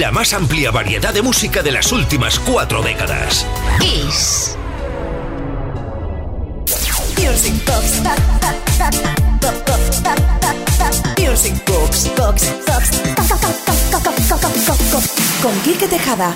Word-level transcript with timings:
la 0.00 0.10
más 0.10 0.32
amplia 0.32 0.70
variedad 0.70 1.12
de 1.12 1.20
música 1.20 1.62
de 1.62 1.72
las 1.72 1.92
últimas 1.92 2.38
cuatro 2.38 2.80
décadas. 2.82 3.46
Kiss. 3.78 4.56
Music 7.18 7.54
Box. 7.66 8.00
Music 11.18 11.64
Box. 11.66 12.10
Box. 12.16 12.50
Box. 14.90 15.10
Con 15.42 15.60
Quique 15.60 15.86
Tejada. 15.86 16.34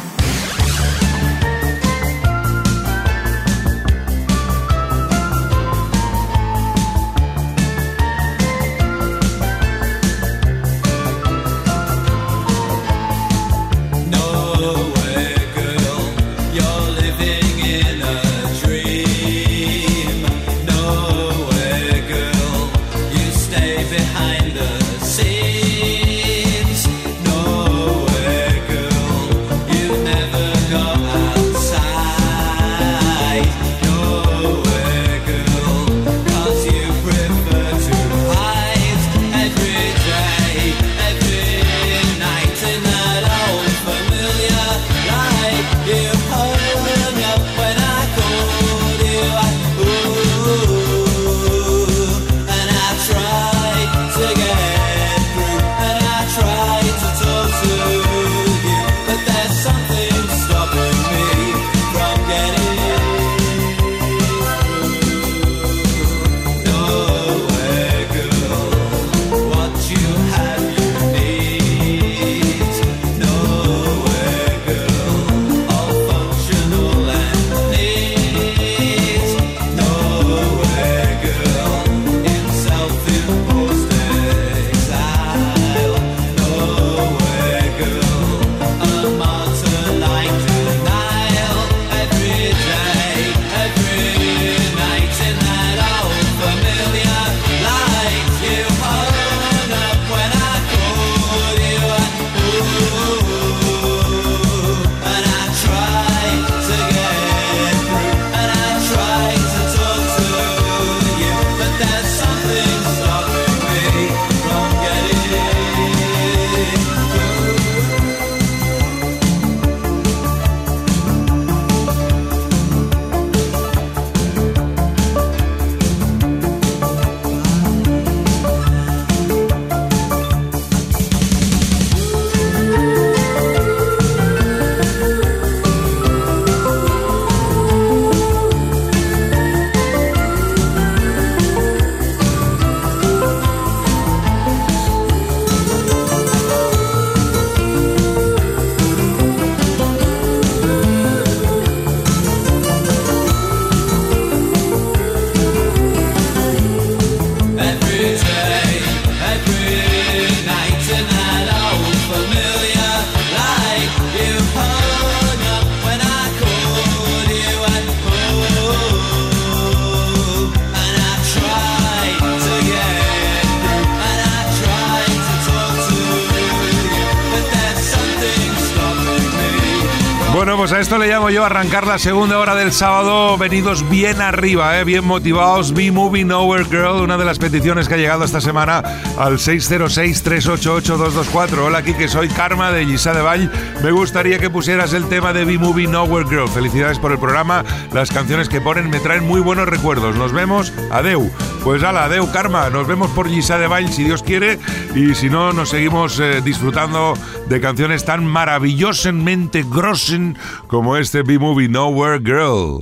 Yo 181.34 181.44
arrancar 181.44 181.86
la 181.88 181.98
segunda 181.98 182.38
hora 182.38 182.54
del 182.54 182.70
sábado, 182.70 183.36
venidos 183.36 183.90
bien 183.90 184.20
arriba, 184.20 184.78
eh, 184.78 184.84
bien 184.84 185.04
motivados. 185.04 185.74
Be 185.74 185.90
Moving 185.90 186.28
Nowhere 186.28 186.64
Girl, 186.64 187.02
una 187.02 187.18
de 187.18 187.24
las 187.24 187.40
peticiones 187.40 187.88
que 187.88 187.94
ha 187.94 187.96
llegado 187.96 188.22
esta 188.22 188.40
semana 188.40 188.84
al 189.18 189.38
606-388-224. 189.38 191.58
Hola, 191.58 191.78
aquí 191.78 191.94
que 191.94 192.06
soy 192.06 192.28
Karma 192.28 192.70
de 192.70 192.86
Gisa 192.86 193.12
de 193.12 193.22
Vall. 193.22 193.50
Me 193.82 193.90
gustaría 193.90 194.38
que 194.38 194.48
pusieras 194.48 194.92
el 194.92 195.08
tema 195.08 195.32
de 195.32 195.44
Be 195.44 195.58
Moving 195.58 195.90
Nowhere 195.90 196.28
Girl. 196.28 196.48
Felicidades 196.48 197.00
por 197.00 197.10
el 197.10 197.18
programa. 197.18 197.64
Las 197.92 198.12
canciones 198.12 198.48
que 198.48 198.60
ponen 198.60 198.88
me 198.88 199.00
traen 199.00 199.26
muy 199.26 199.40
buenos 199.40 199.66
recuerdos. 199.66 200.14
Nos 200.14 200.32
vemos. 200.32 200.72
Adeu. 200.92 201.32
Pues 201.64 201.82
ala, 201.82 202.04
adeu, 202.04 202.30
Karma. 202.30 202.70
Nos 202.70 202.86
vemos 202.86 203.10
por 203.10 203.28
Gisa 203.28 203.58
de 203.58 203.66
Vall 203.66 203.88
si 203.88 204.04
Dios 204.04 204.22
quiere. 204.22 204.60
Y 204.94 205.16
si 205.16 205.30
no, 205.30 205.52
nos 205.52 205.70
seguimos 205.70 206.20
eh, 206.20 206.42
disfrutando 206.44 207.14
de 207.48 207.60
canciones 207.60 208.04
tan 208.04 208.24
maravillosamente 208.24 209.64
grossen 209.68 210.38
como 210.68 210.96
este 210.96 211.23
B-Movie 211.24 211.68
Nowhere 211.68 212.18
Girl. 212.18 212.80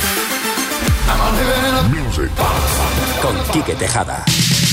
Con 3.23 3.37
Quique 3.53 3.75
Tejada. 3.75 4.25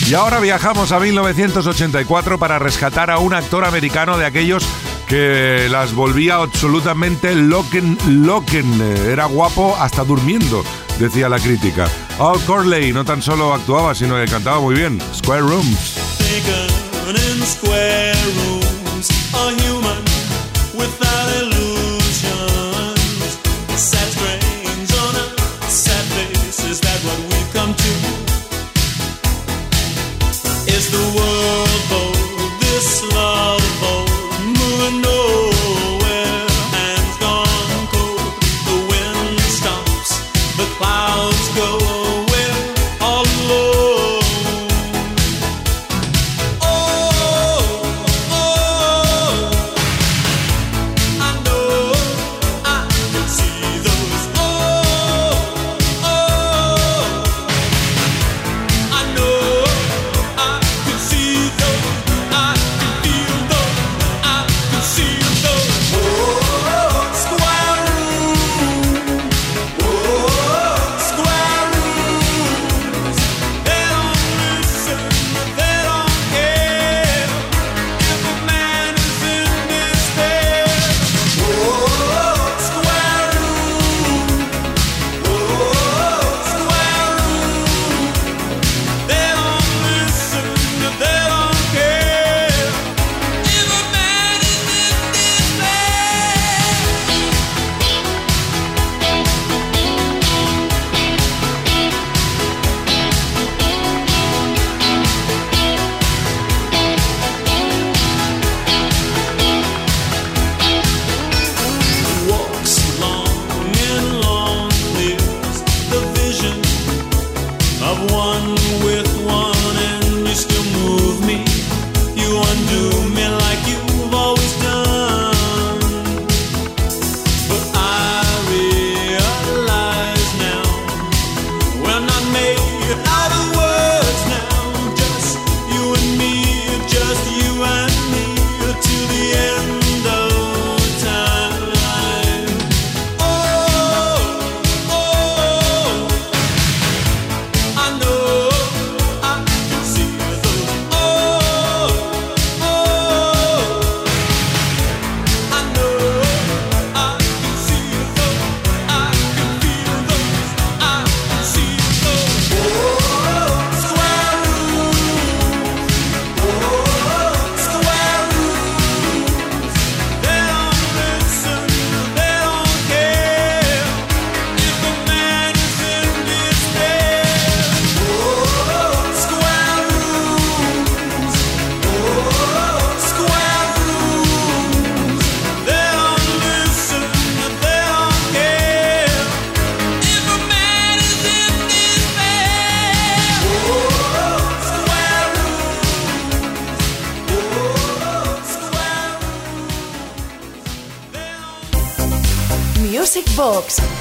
Y 0.08 0.14
ahora 0.14 0.40
viajamos 0.40 0.92
a 0.92 1.00
1984 1.00 2.40
para 2.40 2.58
rescatar 2.60 3.12
a 3.12 3.20
un 3.20 3.34
actor 3.34 3.64
americano 3.64 4.18
de 4.18 4.26
aquellos 4.26 4.68
que 5.08 5.68
las 5.70 5.94
volvía 5.94 6.36
absolutamente 6.36 7.36
loquen, 7.36 7.98
loquen. 8.08 8.82
Era 9.08 9.26
guapo 9.26 9.76
hasta 9.80 10.04
durmiendo, 10.04 10.64
decía 11.00 11.30
la 11.30 11.40
crítica. 11.40 11.88
Al 12.20 12.40
Corley 12.46 12.92
no 12.92 13.06
tan 13.06 13.22
solo 13.22 13.54
actuaba, 13.54 13.94
sino 13.96 14.16
que 14.16 14.26
cantaba 14.26 14.60
muy 14.60 14.76
bien. 14.76 15.00
Square 15.14 15.42
Rooms. 15.42 15.96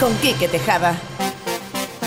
Con 0.09 0.17
Quique 0.19 0.49
Tejada. 0.49 0.99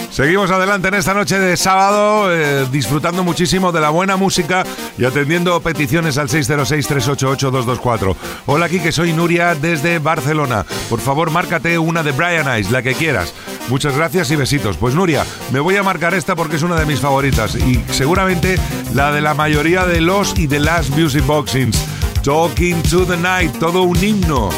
Seguimos 0.10 0.50
adelante 0.50 0.88
en 0.88 0.96
esta 0.96 1.14
noche 1.14 1.38
de 1.40 1.56
sábado, 1.56 2.34
eh, 2.34 2.66
disfrutando 2.72 3.24
muchísimo 3.24 3.72
de 3.72 3.80
la 3.80 3.92
buena 3.92 4.18
música 4.18 4.66
y 4.98 5.06
atendiendo 5.06 5.62
peticiones 5.62 6.18
al 6.18 6.28
606-388-224. 6.28 8.16
Hola, 8.48 8.66
aquí 8.66 8.80
que 8.80 8.92
soy 8.92 9.14
Nuria 9.14 9.54
desde 9.54 10.00
Barcelona. 10.00 10.66
Por 10.90 11.00
favor, 11.00 11.30
márcate 11.30 11.78
una 11.78 12.02
de 12.02 12.12
Brian 12.12 12.48
Eyes, 12.48 12.72
la 12.72 12.82
que 12.82 12.96
quieras. 12.96 13.34
Muchas 13.70 13.96
gracias 13.96 14.32
y 14.32 14.36
besitos. 14.36 14.78
Pues 14.78 14.96
Nuria, 14.96 15.24
me 15.52 15.60
voy 15.60 15.78
a 15.78 15.84
marcar 15.84 16.16
esta 16.16 16.36
porque 16.36 16.56
es 16.56 16.64
una 16.64 16.76
de 16.76 16.88
mis 16.88 17.00
favoritas 17.00 17.56
y 17.56 17.80
seguramente 17.92 18.58
la 18.94 19.12
de 19.12 19.22
la 19.22 19.36
mayoría 19.36 19.86
de 19.86 20.02
los 20.02 20.38
y 20.40 20.48
de 20.48 20.60
las 20.60 20.90
Music 20.90 21.26
Boxings. 21.26 21.80
Talking 22.24 22.82
to 22.84 23.06
the 23.06 23.18
Night, 23.18 23.58
todo 23.60 23.84
un 23.84 24.04
himno. 24.04 24.50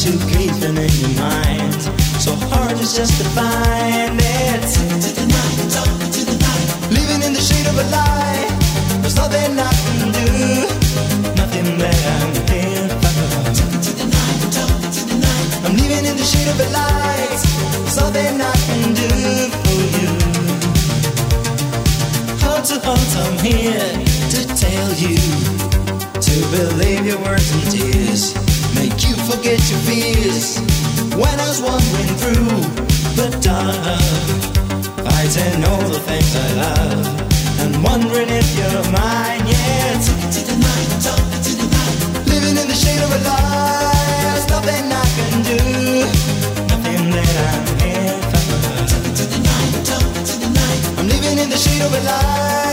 to 0.00 0.12
keep 0.32 0.52
them 0.64 0.78
in 0.78 0.88
your 0.96 1.12
mind. 1.20 1.82
So 2.24 2.32
hard 2.48 2.72
is 2.80 2.96
just 2.96 3.20
to 3.20 3.24
find 3.36 4.16
it. 4.16 4.62
To 5.04 5.10
the 5.12 5.26
night, 5.28 5.58
to 6.16 6.24
the 6.24 6.36
night. 6.40 6.68
Living 6.88 7.20
in 7.20 7.34
the 7.34 7.40
shade 7.40 7.66
of 7.68 7.76
a 7.76 7.84
lie. 7.92 8.48
There's 9.02 9.16
nothing 9.16 9.60
I 9.60 9.72
can 9.84 10.08
do. 10.16 10.30
Nothing 11.36 11.76
that 11.84 12.00
I'm 12.16 12.32
capable 12.48 13.28
of. 13.40 13.52
To 13.84 13.92
the 14.00 14.06
night, 14.08 14.40
to 14.96 15.02
the 15.04 15.16
night. 15.20 15.68
I'm 15.68 15.76
living 15.76 16.06
in 16.08 16.16
the 16.16 16.24
shade 16.24 16.48
of 16.48 16.58
a 16.64 16.68
lie. 16.72 17.28
There's 17.84 17.96
nothing 18.00 18.40
I 18.40 18.56
can 18.68 18.94
do 18.96 19.12
for 19.60 19.80
you. 20.00 20.10
Heart 22.40 22.64
to 22.72 22.80
heart, 22.80 23.10
I'm 23.20 23.36
here 23.44 23.90
to 24.32 24.40
tell 24.64 24.90
you. 24.96 25.20
To 26.24 26.34
believe 26.56 27.04
your 27.04 27.20
words 27.20 27.52
and 27.52 27.64
tears 27.70 28.49
forget 29.30 29.60
your 29.70 29.80
fears. 29.86 30.58
When 31.14 31.34
I 31.38 31.46
was 31.46 31.60
wandering 31.62 32.12
through 32.20 32.50
the 33.14 33.28
dark, 33.38 34.02
I 35.06 35.22
didn't 35.34 35.60
know 35.60 35.78
the 35.94 36.00
things 36.08 36.32
I 36.34 36.48
love. 36.64 37.06
And 37.62 37.72
wondering 37.84 38.28
if 38.28 38.48
you're 38.58 38.84
mine, 38.90 39.44
yeah. 39.46 40.02
Take 40.02 40.24
it 40.26 40.32
to 40.36 40.42
the 40.50 40.56
night, 40.66 40.88
talk 41.06 41.26
it 41.36 41.42
to 41.46 41.52
the 41.62 41.68
night. 41.78 41.98
Living 42.26 42.56
in 42.62 42.66
the 42.66 42.78
shade 42.82 43.02
of 43.06 43.10
a 43.18 43.20
lie, 43.28 44.18
there's 44.24 44.48
nothing 44.54 44.84
I 45.02 45.06
can 45.16 45.34
do. 45.50 45.60
Nothing 46.72 47.02
that 47.14 47.34
I'm 47.50 47.66
here 47.82 48.18
for. 48.30 48.50
Take 48.90 49.06
it 49.10 49.14
to 49.20 49.24
the 49.32 49.40
night, 49.50 49.72
talk 49.90 50.10
it 50.18 50.24
to 50.30 50.34
the 50.42 50.50
night. 50.58 50.80
I'm 50.98 51.06
living 51.06 51.38
in 51.38 51.48
the 51.50 51.60
shade 51.64 51.82
of 51.82 51.92
a 51.94 52.00
lie. 52.02 52.69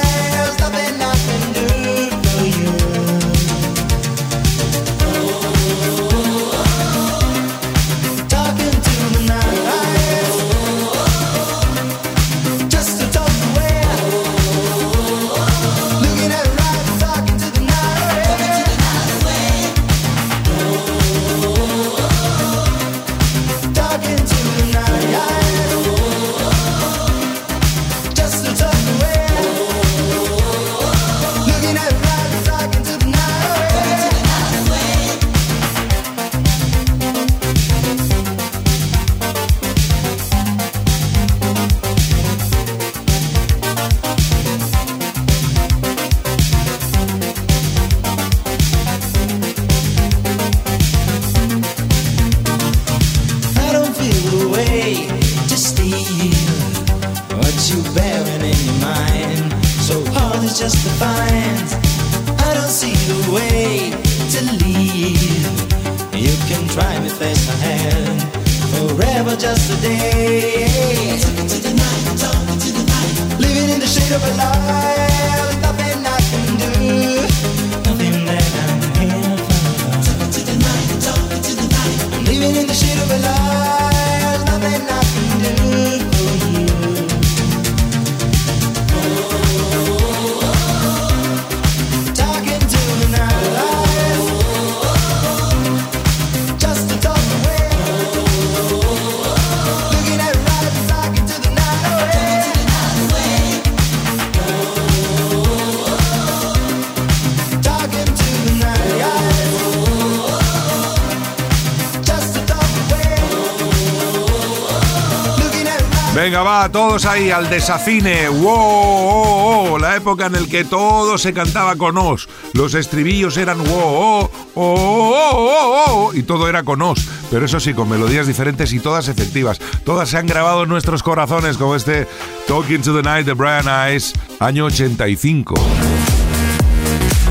Todos 116.78 117.08
ahí 117.08 117.32
al 117.32 117.50
desafine. 117.50 118.30
¡Wow! 118.30 119.80
la 119.80 119.96
época 119.96 120.28
en 120.28 120.36
el 120.36 120.48
que 120.48 120.64
todo 120.64 121.18
se 121.18 121.34
cantaba 121.34 121.76
con 121.76 121.98
os. 121.98 122.30
Los 122.54 122.76
estribillos 122.76 123.36
eran 123.38 123.58
wow, 123.64 124.30
oh, 124.54 126.12
y 126.14 126.22
todo 126.22 126.48
era 126.48 126.62
con 126.62 126.84
os. 126.84 127.00
Pero 127.32 127.48
eso 127.48 127.60
sí, 127.60 127.74
con 127.74 127.90
melodías 127.90 128.28
diferentes 128.28 128.74
y 128.74 128.80
todas 128.80 129.08
efectivas. 129.08 129.58
Todas 129.86 130.10
se 130.10 130.18
han 130.18 130.28
grabado 130.28 130.64
en 130.64 130.70
nuestros 130.70 131.02
corazones, 131.02 131.58
como 131.58 131.76
este 131.76 132.08
Talking 132.48 132.84
to 132.84 132.96
the 132.96 133.02
Night 133.02 133.26
de 133.26 133.34
Brian 133.34 133.66
Ice, 133.96 134.14
año 134.40 134.66
85. 134.66 135.56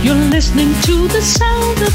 You're 0.02 0.28
listening 0.28 0.74
to 0.82 1.06
the 1.06 1.22
sound 1.22 1.82
of 1.82 1.94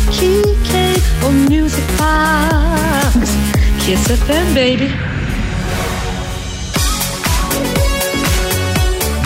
on 1.25 1.45
Music 1.49 1.83
Box. 1.97 3.35
Kiss 3.85 4.07
FM, 4.07 4.53
baby. 4.55 5.10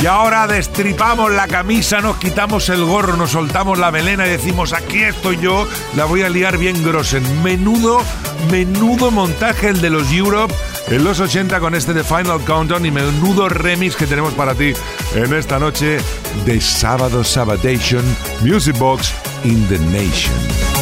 Y 0.05 0.07
ahora 0.07 0.45
destripamos 0.45 1.31
la 1.31 1.47
camisa, 1.47 1.99
nos 1.99 2.17
quitamos 2.17 2.69
el 2.69 2.85
gorro, 2.85 3.17
nos 3.17 3.31
soltamos 3.31 3.79
la 3.79 3.89
melena 3.89 4.27
y 4.27 4.29
decimos, 4.29 4.71
aquí 4.71 5.01
estoy 5.01 5.39
yo, 5.39 5.67
la 5.95 6.05
voy 6.05 6.21
a 6.21 6.29
liar 6.29 6.59
bien 6.59 6.83
grosen. 6.83 7.23
Menudo, 7.41 8.03
menudo 8.51 9.09
montaje 9.09 9.69
el 9.69 9.81
de 9.81 9.89
los 9.89 10.13
Europe 10.13 10.53
en 10.89 11.03
los 11.03 11.19
80 11.19 11.59
con 11.59 11.73
este 11.73 11.95
de 11.95 12.03
Final 12.03 12.39
Countdown 12.45 12.85
y 12.85 12.91
menudo 12.91 13.49
remix 13.49 13.95
que 13.95 14.05
tenemos 14.05 14.35
para 14.35 14.53
ti 14.53 14.73
en 15.15 15.33
esta 15.33 15.57
noche 15.57 15.97
de 16.45 16.61
Sábado 16.61 17.23
Sabadation 17.23 18.05
Music 18.41 18.77
Box 18.77 19.11
in 19.43 19.67
the 19.69 19.79
Nation. 19.79 20.74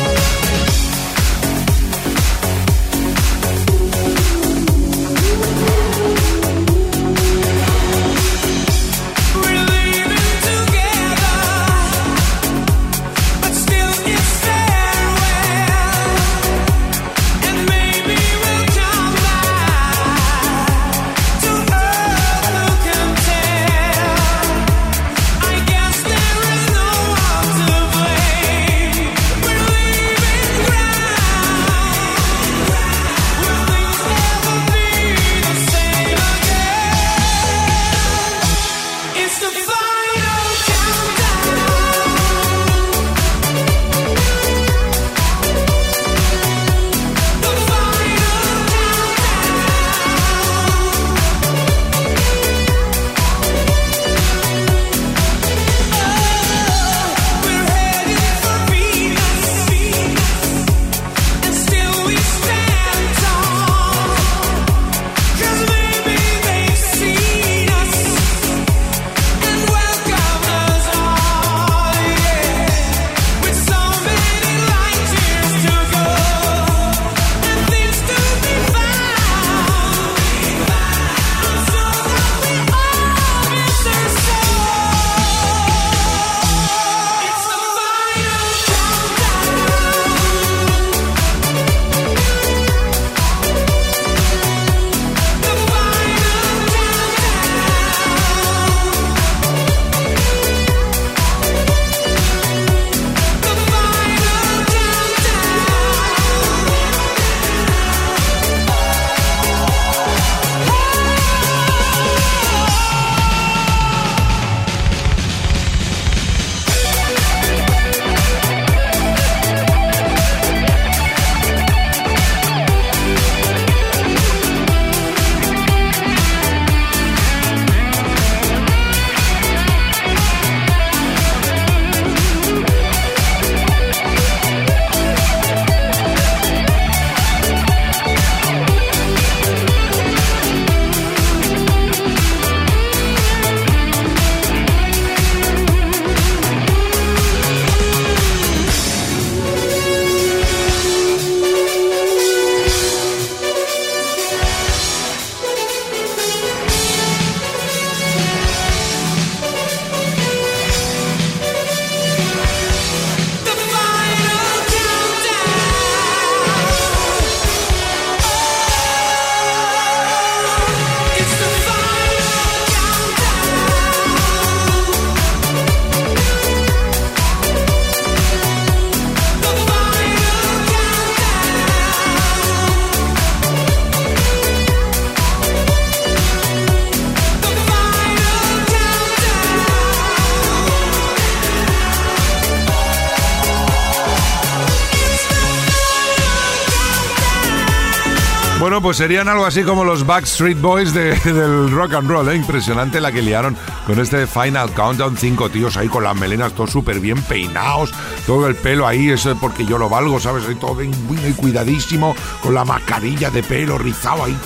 Pues 198.84 198.98
serían 198.98 199.30
algo 199.30 199.46
así 199.46 199.64
como 199.64 199.86
los 199.86 200.06
Backstreet 200.06 200.60
Boys 200.60 200.94
del 200.94 201.72
rock 201.72 201.94
and 201.94 202.10
roll, 202.10 202.28
¿eh? 202.28 202.36
Impresionante 202.36 203.00
la 203.00 203.14
que 203.14 203.22
liaron 203.22 203.56
con 203.88 203.98
este 203.98 204.28
Final 204.28 204.74
Countdown. 204.74 205.16
Cinco 205.16 205.50
tíos 205.50 205.78
ahí 205.78 205.88
con 205.88 206.04
las 206.04 206.14
melenas 206.18 206.52
todos 206.52 206.72
súper 206.72 207.00
bien 207.00 207.22
peinados, 207.24 207.94
todo 208.28 208.46
el 208.46 208.56
pelo 208.56 208.86
ahí, 208.86 209.10
eso 209.10 209.32
es 209.32 209.38
porque 209.40 209.66
yo 209.66 209.78
lo 209.78 209.88
valgo, 209.88 210.20
¿sabes? 210.20 210.46
Ahí 210.50 210.56
todo 210.56 210.76
bien, 210.76 210.92
cuidadísimo, 211.38 212.14
con 212.42 212.54
la 212.54 212.66
mascarilla 212.66 213.30
de 213.30 213.42
pelo 213.42 213.78
rizado 213.78 214.26
ahí. 214.26 214.38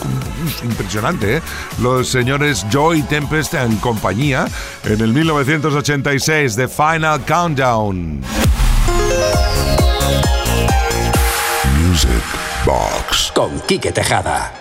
impresionante, 0.63 1.37
¿eh? 1.37 1.41
Los 1.81 2.07
señores 2.07 2.63
Joy 2.69 3.01
Tempest 3.03 3.55
en 3.55 3.77
compañía 3.77 4.47
en 4.83 5.01
el 5.01 5.13
1986 5.13 6.55
de 6.55 6.67
Final 6.67 7.25
Countdown. 7.25 8.21
Music 11.89 12.46
Box 12.67 13.31
con 13.33 13.61
Quique 13.61 13.93
Tejada. 13.93 14.56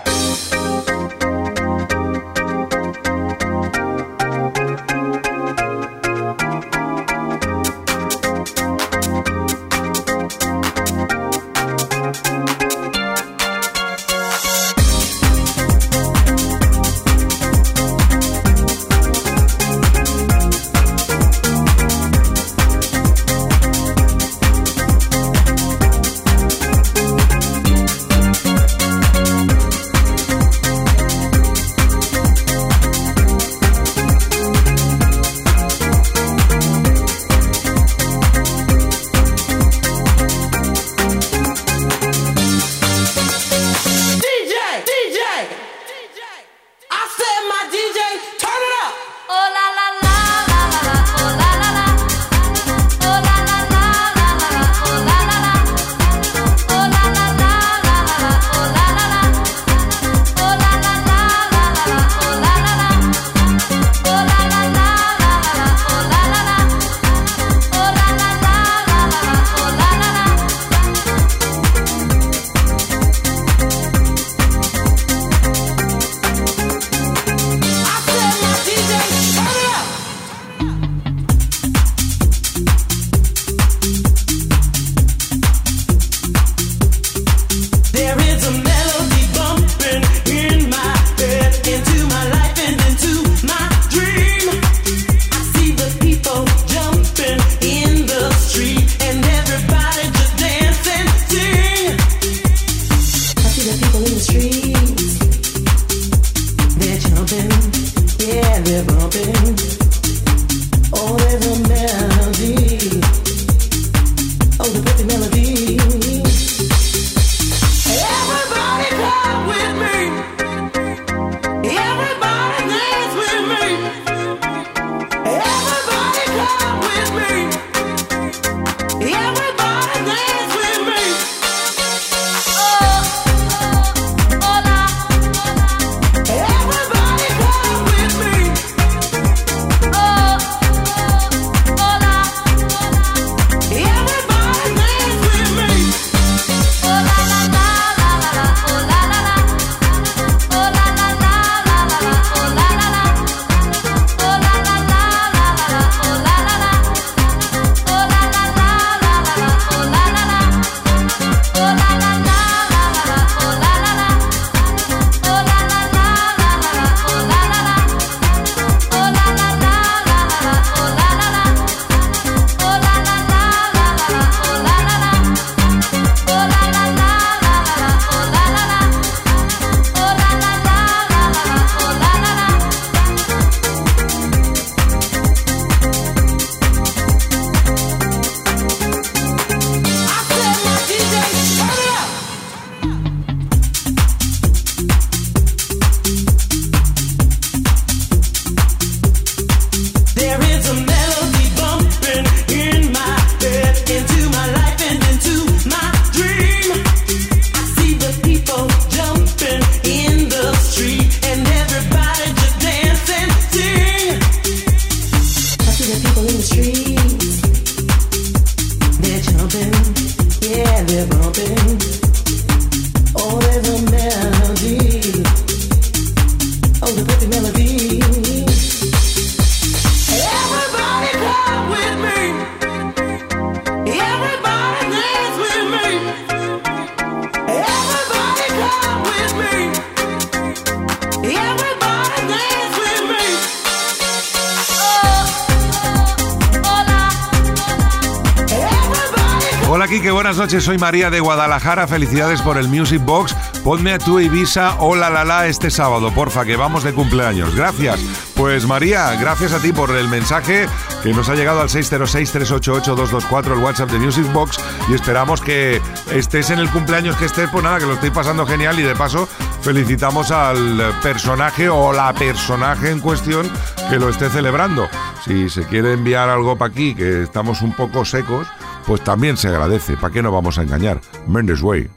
Soy 250.66 250.79
María 250.79 251.11
de 251.11 251.20
Guadalajara, 251.20 251.87
felicidades 251.87 252.42
por 252.42 252.59
el 252.59 252.66
Music 252.66 253.00
Box, 253.05 253.37
ponme 253.62 253.92
a 253.92 254.00
tu 254.00 254.18
Ibiza, 254.18 254.74
hola 254.81 255.09
la 255.11 255.24
la 255.24 255.46
este 255.46 255.70
sábado, 255.70 256.11
porfa, 256.12 256.44
que 256.44 256.57
vamos 256.57 256.83
de 256.83 256.92
cumpleaños, 256.92 257.55
gracias. 257.55 258.00
Pues 258.35 258.66
María, 258.66 259.14
gracias 259.14 259.52
a 259.52 259.61
ti 259.61 259.72
por 259.72 259.94
el 259.94 260.09
mensaje 260.09 260.66
que 261.05 261.12
nos 261.12 261.29
ha 261.29 261.37
llegado 261.37 261.61
al 261.61 261.68
606-388-224, 261.68 263.52
el 263.52 263.62
WhatsApp 263.62 263.92
de 263.92 264.00
Music 264.00 264.26
Box, 264.33 264.59
y 264.88 264.94
esperamos 264.94 265.40
que 265.40 265.81
estés 266.11 266.50
en 266.50 266.59
el 266.59 266.68
cumpleaños 266.70 267.14
que 267.14 267.26
estés, 267.26 267.48
pues 267.48 267.62
nada, 267.62 267.79
que 267.79 267.87
lo 267.87 267.94
estoy 267.94 268.11
pasando 268.11 268.44
genial 268.44 268.76
y 268.81 268.83
de 268.83 268.96
paso 268.96 269.29
felicitamos 269.61 270.33
al 270.33 270.98
personaje 271.00 271.68
o 271.68 271.92
la 271.92 272.12
personaje 272.12 272.90
en 272.90 272.98
cuestión 272.98 273.48
que 273.88 274.00
lo 274.00 274.09
esté 274.09 274.31
celebrando. 274.31 274.88
Si 275.24 275.48
se 275.48 275.62
quiere 275.62 275.92
enviar 275.92 276.29
algo 276.29 276.59
para 276.59 276.72
aquí, 276.72 276.96
que 276.96 277.22
estamos 277.22 277.62
un 277.62 277.72
poco 277.72 278.05
secos, 278.05 278.48
pues 278.87 279.03
también 279.03 279.37
se 279.37 279.49
agradece. 279.49 279.96
¿Para 279.96 280.12
qué 280.12 280.22
nos 280.22 280.33
vamos 280.33 280.59
a 280.59 280.62
engañar? 280.62 281.01
Mendes 281.27 281.61
Way. 281.62 281.90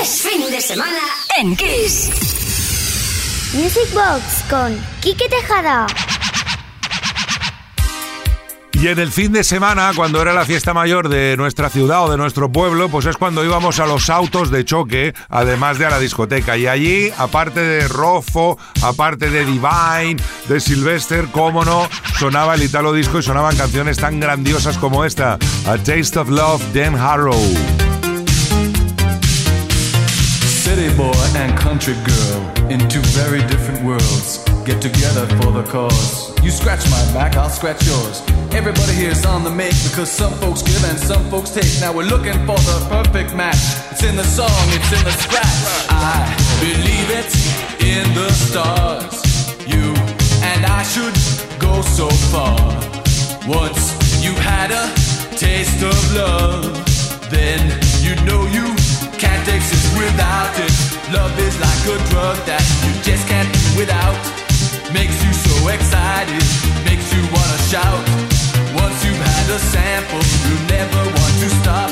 Es 0.00 0.22
fin 0.22 0.50
de 0.50 0.60
semana 0.60 1.00
en 1.38 1.54
Kiss. 1.56 2.10
Music 3.54 3.92
Box 3.92 4.44
con 4.48 4.76
Quique 5.00 5.28
Tejada. 5.28 5.86
Y 8.82 8.88
en 8.88 8.98
el 8.98 9.12
fin 9.12 9.30
de 9.30 9.44
semana, 9.44 9.92
cuando 9.94 10.20
era 10.20 10.32
la 10.32 10.44
fiesta 10.44 10.74
mayor 10.74 11.08
de 11.08 11.36
nuestra 11.36 11.70
ciudad 11.70 12.04
o 12.04 12.10
de 12.10 12.16
nuestro 12.16 12.50
pueblo, 12.50 12.88
pues 12.88 13.06
es 13.06 13.16
cuando 13.16 13.44
íbamos 13.44 13.78
a 13.78 13.86
los 13.86 14.10
autos 14.10 14.50
de 14.50 14.64
choque, 14.64 15.14
además 15.28 15.78
de 15.78 15.86
a 15.86 15.90
la 15.90 16.00
discoteca. 16.00 16.56
Y 16.56 16.66
allí, 16.66 17.12
aparte 17.16 17.60
de 17.60 17.86
Rofo, 17.86 18.58
aparte 18.82 19.30
de 19.30 19.44
Divine, 19.44 20.16
de 20.48 20.58
Sylvester, 20.58 21.28
cómo 21.30 21.64
no, 21.64 21.88
sonaba 22.18 22.56
el 22.56 22.64
Italo 22.64 22.92
Disco 22.92 23.20
y 23.20 23.22
sonaban 23.22 23.56
canciones 23.56 23.98
tan 23.98 24.18
grandiosas 24.18 24.76
como 24.78 25.04
esta, 25.04 25.38
A 25.64 25.78
Taste 25.78 26.18
of 26.18 26.28
Love, 26.28 26.60
Dan 26.74 26.96
Harrow. 26.96 27.38
City 30.44 30.92
boy 30.96 31.12
and 31.36 31.56
country 31.56 31.94
girl 32.04 32.68
in 32.68 32.80
two 32.88 33.02
very 33.14 33.42
different 33.46 33.84
worlds 33.84 34.44
get 34.66 34.80
together 34.80 35.28
for 35.36 35.52
the 35.52 35.62
cause. 35.70 36.31
You 36.42 36.50
scratch 36.50 36.82
my 36.90 37.00
back, 37.14 37.36
I'll 37.36 37.48
scratch 37.48 37.86
yours. 37.86 38.20
Everybody 38.50 38.92
here's 38.94 39.24
on 39.24 39.44
the 39.44 39.50
make 39.50 39.78
because 39.84 40.10
some 40.10 40.32
folks 40.34 40.60
give 40.60 40.84
and 40.84 40.98
some 40.98 41.24
folks 41.30 41.50
take. 41.50 41.70
Now 41.80 41.92
we're 41.92 42.10
looking 42.10 42.34
for 42.44 42.58
the 42.66 42.84
perfect 42.90 43.32
match. 43.32 43.62
It's 43.92 44.02
in 44.02 44.16
the 44.16 44.24
song, 44.24 44.50
it's 44.74 44.90
in 44.90 45.04
the 45.04 45.14
scratch. 45.22 45.86
I 45.88 46.26
believe 46.58 47.08
it 47.14 47.30
in 47.78 48.12
the 48.14 48.28
stars. 48.32 49.22
You 49.70 49.94
and 50.42 50.66
I 50.66 50.82
should 50.82 51.14
go 51.60 51.80
so 51.82 52.10
far. 52.34 52.58
Once 53.46 53.94
you 54.20 54.32
had 54.34 54.72
a 54.72 54.90
taste 55.38 55.80
of 55.80 55.96
love, 56.12 56.74
then 57.30 57.70
you 58.02 58.16
know 58.26 58.42
you 58.50 58.74
can't 59.14 59.46
exist 59.46 59.96
without 59.96 60.52
it. 60.58 60.74
Love 61.14 61.38
is 61.38 61.54
like 61.60 61.82
a 61.86 61.98
drug 62.10 62.36
that 62.50 62.64
you 62.82 62.92
just 63.04 63.28
can't 63.28 63.46
do 63.46 63.78
without. 63.78 64.41
Makes 64.92 65.24
you 65.24 65.32
so 65.32 65.68
excited, 65.68 66.42
makes 66.84 67.08
you 67.14 67.22
wanna 67.32 67.60
shout. 67.72 68.04
Once 68.76 69.04
you've 69.04 69.16
had 69.16 69.46
a 69.48 69.58
sample, 69.58 70.20
you 70.44 70.54
never 70.68 71.02
want 71.16 71.34
to 71.40 71.48
stop. 71.60 71.90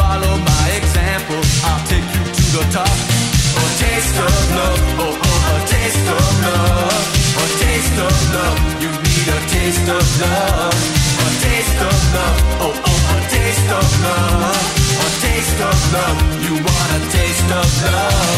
Follow 0.00 0.38
my 0.40 0.66
example, 0.80 1.40
I'll 1.68 1.84
take 1.92 2.08
you 2.16 2.24
to 2.24 2.44
the 2.56 2.64
top. 2.72 2.88
A 2.88 3.66
taste 3.84 4.16
of 4.16 4.32
love, 4.56 4.80
oh 5.04 5.28
oh, 5.28 5.52
a 5.52 5.58
taste 5.68 6.06
of 6.08 6.26
love. 6.48 7.04
A 7.36 7.46
taste 7.60 7.98
of 8.00 8.16
love, 8.32 8.58
you 8.80 8.90
need 9.04 9.28
a 9.28 9.40
taste 9.52 9.88
of 9.92 10.04
love. 10.24 10.72
A 10.72 11.30
taste 11.44 11.80
of 11.84 11.98
love, 12.16 12.38
oh 12.64 12.88
oh, 12.88 13.14
a 13.14 13.18
taste 13.28 13.70
of 13.76 13.86
love. 14.08 14.66
A 15.04 15.08
taste 15.20 15.60
of 15.68 15.78
love, 15.92 16.18
you 16.44 16.54
want 16.64 16.90
a 16.96 17.00
taste 17.12 17.50
of 17.60 17.68
love. 17.84 18.31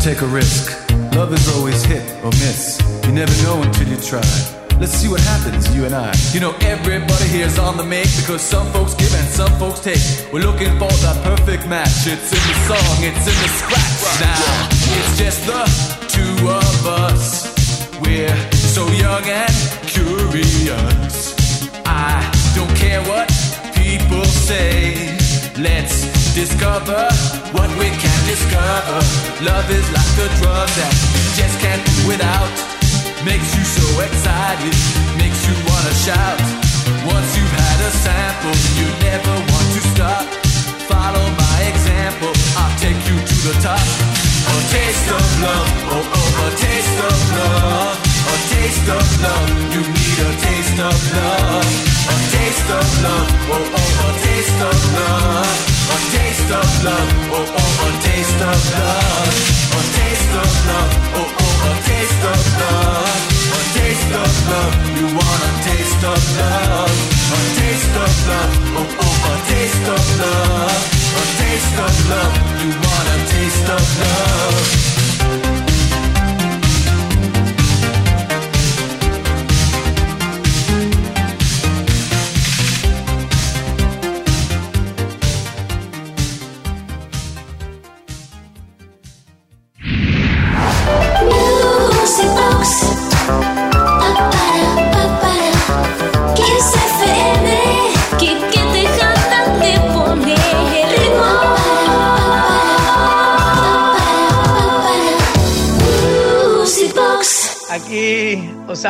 Take 0.00 0.22
a 0.22 0.26
risk. 0.26 0.88
Love 1.14 1.32
is 1.34 1.46
always 1.56 1.84
hit 1.84 2.02
or 2.24 2.30
miss. 2.40 2.80
You 3.04 3.12
never 3.12 3.32
know 3.42 3.60
until 3.62 3.86
you 3.86 3.96
try. 3.98 4.24
Let's 4.80 4.92
see 4.92 5.08
what 5.08 5.20
happens, 5.20 5.74
you 5.76 5.84
and 5.84 5.94
I. 5.94 6.14
You 6.32 6.40
know, 6.40 6.54
everybody 6.62 7.24
here's 7.26 7.58
on 7.58 7.76
the 7.76 7.84
make 7.84 8.08
because 8.16 8.40
some 8.40 8.66
folks 8.72 8.94
give 8.94 9.14
and 9.14 9.28
some 9.28 9.52
folks 9.58 9.80
take. 9.80 10.00
We're 10.32 10.40
looking 10.40 10.72
for 10.78 10.88
that 11.04 11.20
perfect 11.22 11.68
match. 11.68 12.06
It's 12.06 12.32
in 12.32 12.42
the 12.48 12.56
song, 12.64 12.96
it's 13.04 13.26
in 13.28 13.36
the 13.44 13.50
scratch. 13.60 14.00
Now, 14.24 14.68
it's 14.96 15.18
just 15.18 15.44
the 15.44 15.64
two 16.08 16.48
of 16.48 16.86
us. 16.86 17.44
We're 18.00 18.36
so 18.52 18.88
young 18.88 19.24
and 19.24 19.54
curious. 19.86 21.36
I 21.84 22.24
don't 22.56 22.74
care 22.74 23.02
what 23.02 23.28
people 23.74 24.24
say. 24.24 25.14
Let's 25.58 26.09
discover 26.34 27.08
what 27.52 27.70
we 27.78 27.90
can 27.90 28.20
discover. 28.26 28.98
Love 29.42 29.66
is 29.70 29.86
like 29.90 30.16
a 30.22 30.28
drug 30.38 30.68
that 30.78 30.94
you 31.14 31.22
just 31.34 31.56
can't 31.58 31.82
do 31.82 31.96
without. 32.06 32.50
Makes 33.24 33.50
you 33.56 33.64
so 33.64 33.86
excited, 34.00 34.74
makes 35.18 35.40
you 35.48 35.54
wanna 35.66 35.94
shout. 36.06 36.40
Once 37.06 37.30
you've 37.36 37.54
had 37.54 37.78
a 37.82 37.92
sample, 38.04 38.56
you 38.78 38.86
never 39.02 39.34
want 39.50 39.68
to 39.74 39.80
stop. 39.92 40.24
Follow 40.86 41.26
my 41.34 41.58
example, 41.66 42.32
I'll 42.58 42.76
take 42.78 43.00
you 43.08 43.16
to 43.18 43.36
the 43.50 43.54
top. 43.62 43.82
A 44.50 44.56
taste 44.70 45.08
of 45.10 45.24
love, 45.42 45.70
oh 45.94 46.16
oh, 46.18 46.46
a 46.46 46.50
taste 46.56 46.98
of 47.10 47.18
love. 47.38 48.09
A 48.30 48.36
taste 48.52 48.88
of 48.96 49.06
love, 49.24 49.50
you 49.74 49.82
need 49.94 50.18
a 50.26 50.30
taste 50.44 50.78
of 50.88 50.98
love. 51.16 51.72
A 52.10 52.16
taste 52.34 52.70
of 52.78 52.88
love, 53.04 53.28
oh 53.54 53.78
oh, 53.78 54.06
a 54.06 54.10
taste 54.24 54.60
of 54.70 54.78
love. 54.96 55.58
A 55.90 55.98
taste 56.14 56.50
of 56.60 56.70
love, 56.86 57.10
oh 57.36 57.58
oh, 57.60 57.86
a 57.86 57.90
taste 58.06 58.42
of 58.50 58.60
love. 58.74 59.34
A 59.70 59.82
taste 59.96 60.34
of 60.42 60.52
love, 60.70 60.92
oh 61.18 61.42
oh, 61.44 61.68
a 61.68 61.74
taste 61.88 62.24
of 62.32 62.42
love. 62.60 63.22
A 63.50 63.62
taste 63.76 64.12
of 64.22 64.32
love, 64.50 64.74
you 64.98 65.06
want 65.18 65.42
a 65.48 65.52
taste 65.66 66.02
of 66.12 66.22
love. 66.38 66.96
A 67.34 67.40
taste 67.58 67.96
of 68.04 68.14
love, 68.30 68.59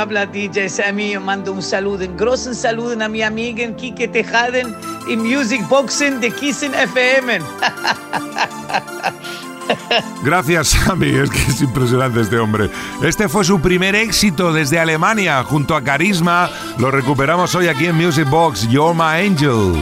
habla 0.00 0.26
DJ 0.26 0.68
Sammy. 0.68 1.10
Yo 1.12 1.20
mando 1.20 1.52
un 1.52 1.62
saludo, 1.62 2.04
un 2.06 2.16
großen 2.16 2.54
saludo 2.54 3.02
a 3.04 3.08
mi 3.08 3.22
amiga 3.22 3.70
Kike 3.76 4.08
Tejaden 4.08 4.74
y 5.06 5.16
Music 5.16 5.66
Boxing 5.68 6.20
de 6.20 6.30
Kissen 6.30 6.74
FM. 6.74 7.40
Gracias, 10.24 10.68
Sammy. 10.68 11.10
Es 11.10 11.30
que 11.30 11.38
es 11.38 11.60
impresionante 11.60 12.22
este 12.22 12.38
hombre. 12.38 12.70
Este 13.02 13.28
fue 13.28 13.44
su 13.44 13.60
primer 13.60 13.94
éxito 13.94 14.52
desde 14.52 14.78
Alemania, 14.78 15.44
junto 15.44 15.76
a 15.76 15.82
Carisma. 15.82 16.50
Lo 16.78 16.90
recuperamos 16.90 17.54
hoy 17.54 17.68
aquí 17.68 17.86
en 17.86 17.96
Music 17.96 18.28
Box. 18.28 18.68
You're 18.68 18.94
my 18.94 19.26
angel. 19.26 19.74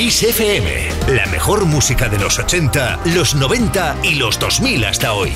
Kiss 0.00 0.22
FM. 0.22 0.88
La 1.08 1.26
mejor 1.26 1.66
música 1.66 2.08
de 2.08 2.18
los 2.18 2.38
80, 2.38 3.00
los 3.14 3.34
90 3.34 3.98
y 4.02 4.14
los 4.14 4.38
2000 4.38 4.86
hasta 4.86 5.12
hoy. 5.12 5.30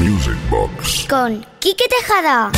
Music 0.00 0.38
Box. 0.48 1.06
Con 1.06 1.44
Quique 1.58 1.84
Tejada. 1.90 2.50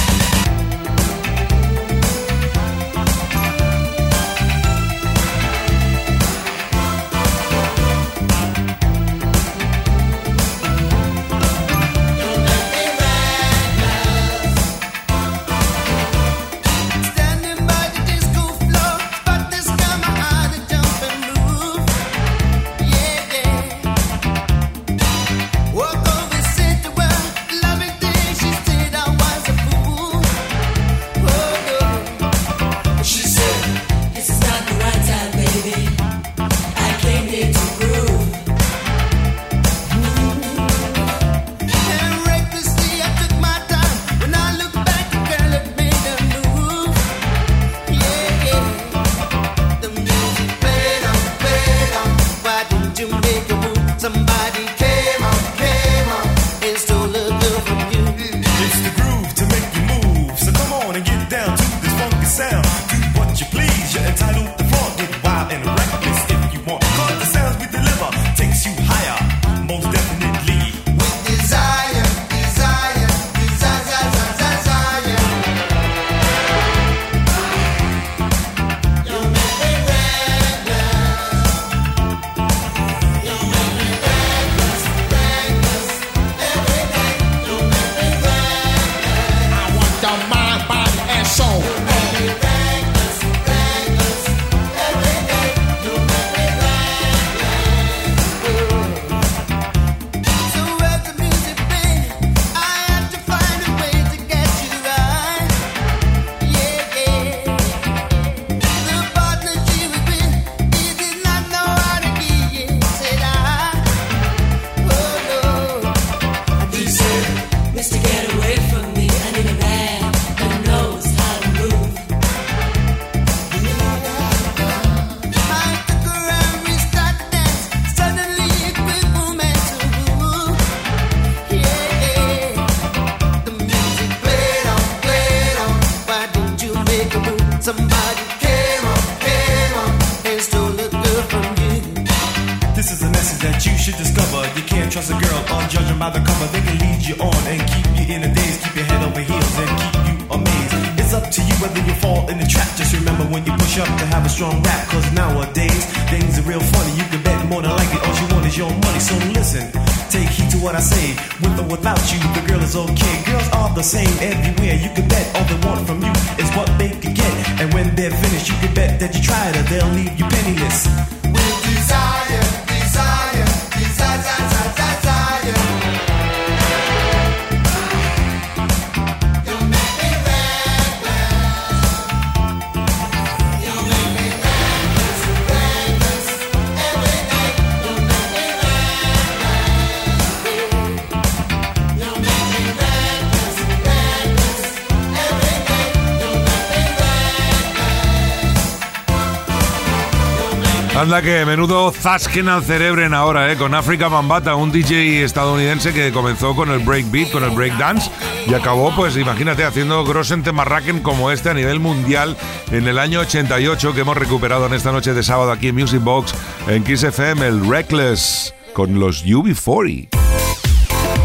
Anda 201.00 201.22
que 201.22 201.46
menudo 201.46 201.92
zasquen 201.92 202.50
al 202.50 202.62
cerebren 202.62 203.14
ahora, 203.14 203.50
¿eh? 203.50 203.56
Con 203.56 203.74
África 203.74 204.08
Bambata, 204.08 204.54
un 204.54 204.70
DJ 204.70 205.24
estadounidense 205.24 205.94
que 205.94 206.12
comenzó 206.12 206.54
con 206.54 206.70
el 206.70 206.80
breakbeat, 206.80 207.30
con 207.30 207.42
el 207.42 207.52
breakdance 207.52 208.10
y 208.46 208.52
acabó, 208.52 208.94
pues 208.94 209.16
imagínate, 209.16 209.64
haciendo 209.64 210.04
grossen 210.04 210.42
temarraken 210.42 211.00
como 211.00 211.30
este 211.30 211.48
a 211.48 211.54
nivel 211.54 211.80
mundial 211.80 212.36
en 212.70 212.86
el 212.86 212.98
año 212.98 213.20
88 213.20 213.94
que 213.94 214.02
hemos 214.02 214.14
recuperado 214.14 214.66
en 214.66 214.74
esta 214.74 214.92
noche 214.92 215.14
de 215.14 215.22
sábado 215.22 215.52
aquí 215.52 215.68
en 215.68 215.76
Music 215.76 216.02
Box, 216.02 216.34
en 216.68 216.84
Kiss 216.84 217.02
FM, 217.02 217.46
el 217.46 217.66
Reckless 217.66 218.54
con 218.74 219.00
los 219.00 219.24
UB40. 219.24 220.10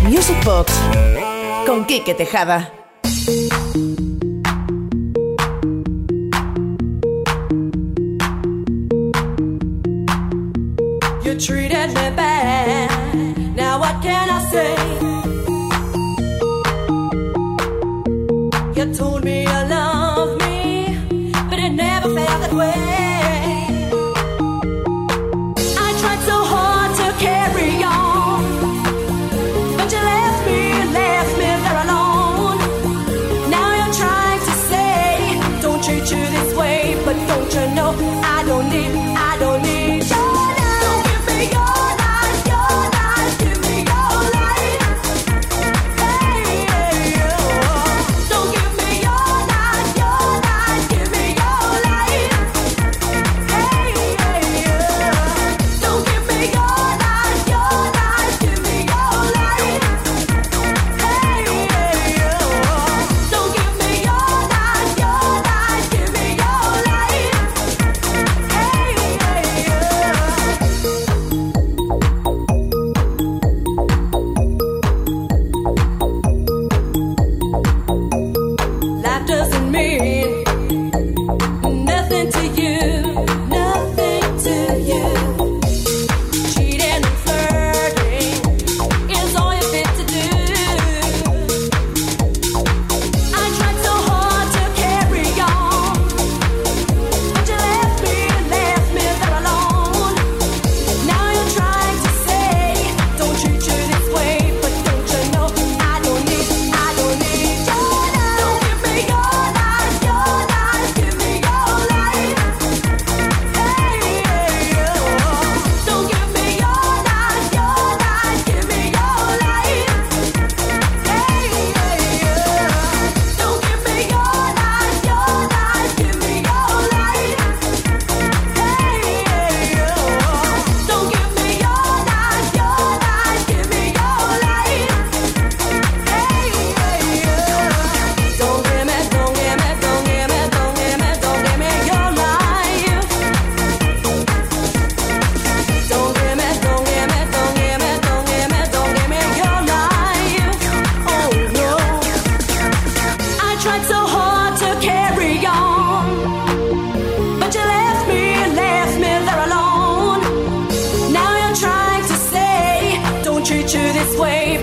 Music 0.03 0.41
Box 0.45 0.71
con 1.65 1.83
Kike 1.83 2.13
Tejada. 2.13 2.84
You 11.35 11.41
treated 11.41 11.87
me 11.89 12.09
bad. 12.15 12.89
Now 13.57 13.77
what 13.77 14.01
can 14.01 14.29
I 14.29 14.39
say? 14.53 14.75
You 18.77 18.93
told 18.93 19.25
me 19.25 19.41
you 19.41 19.61
love 19.67 20.39
me, 20.39 20.97
but 21.49 21.59
it 21.59 21.73
never 21.73 22.15
felt 22.15 22.39
that 22.39 22.53
way. 22.53 23.04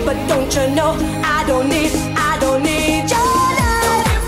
But 0.05 0.15
don't 0.27 0.55
you 0.55 0.67
know 0.75 0.95
I 1.23 1.43
don't 1.45 1.67
need, 1.67 1.91
I 2.15 2.37
don't 2.39 2.63
need 2.63 3.03
me 3.03 3.09
your 3.09 3.19
life, 3.59 4.23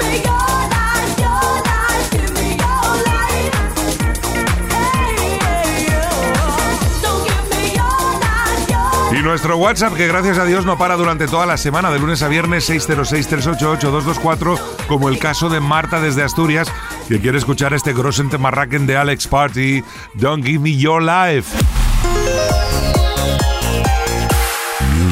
Y 9.17 9.21
nuestro 9.23 9.57
WhatsApp, 9.57 9.93
que 9.93 10.07
gracias 10.07 10.37
a 10.37 10.43
Dios 10.43 10.65
no 10.65 10.77
para 10.77 10.97
durante 10.97 11.27
toda 11.27 11.45
la 11.45 11.55
semana, 11.55 11.89
de 11.89 11.99
lunes 11.99 12.21
a 12.21 12.27
viernes, 12.27 12.69
606-388-224, 12.69 14.59
como 14.87 15.07
el 15.07 15.19
caso 15.19 15.47
de 15.47 15.61
Marta 15.61 16.01
desde 16.01 16.23
Asturias, 16.23 16.69
que 17.07 17.21
quiere 17.21 17.37
escuchar 17.37 17.73
este 17.73 17.93
Grossen 17.93 18.29
Temarraken 18.29 18.85
de 18.87 18.97
Alex 18.97 19.27
Party, 19.27 19.85
Don't 20.15 20.45
Give 20.45 20.59
Me 20.59 20.75
Your 20.75 21.01
Life. 21.01 21.74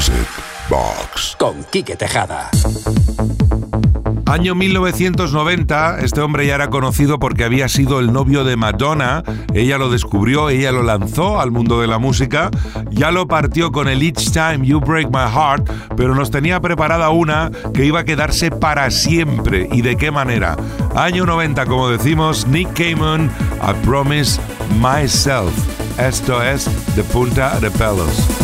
Music 0.03 0.27
Box. 0.69 1.37
Con 1.39 1.63
Quique 1.71 1.95
Tejada. 1.95 2.49
Año 4.25 4.53
1990, 4.53 5.99
este 6.01 6.19
hombre 6.19 6.45
ya 6.45 6.55
era 6.55 6.69
conocido 6.69 7.19
porque 7.19 7.45
había 7.45 7.69
sido 7.69 8.01
el 8.01 8.11
novio 8.11 8.43
de 8.43 8.57
Madonna, 8.57 9.23
ella 9.53 9.77
lo 9.77 9.89
descubrió, 9.89 10.49
ella 10.49 10.73
lo 10.73 10.83
lanzó 10.83 11.39
al 11.39 11.51
mundo 11.51 11.79
de 11.79 11.87
la 11.87 11.99
música, 11.99 12.51
ya 12.89 13.11
lo 13.11 13.27
partió 13.27 13.71
con 13.71 13.87
el 13.87 14.01
Each 14.01 14.31
Time 14.33 14.67
You 14.67 14.81
Break 14.81 15.07
My 15.07 15.31
Heart, 15.31 15.71
pero 15.95 16.15
nos 16.15 16.31
tenía 16.31 16.59
preparada 16.59 17.09
una 17.09 17.49
que 17.73 17.85
iba 17.85 18.01
a 18.01 18.03
quedarse 18.03 18.51
para 18.51 18.91
siempre. 18.91 19.69
¿Y 19.71 19.83
de 19.83 19.95
qué 19.95 20.11
manera? 20.11 20.57
Año 20.95 21.25
90, 21.25 21.65
como 21.65 21.87
decimos, 21.87 22.45
Nick 22.47 22.73
Cayman, 22.73 23.31
I 23.61 23.85
Promise 23.85 24.41
Myself. 24.81 25.53
Esto 25.97 26.43
es 26.43 26.67
de 26.97 27.03
punta 27.03 27.57
de 27.61 27.71
pelos. 27.71 28.42